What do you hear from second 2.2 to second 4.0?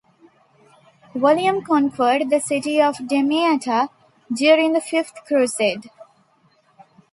the city of Damietta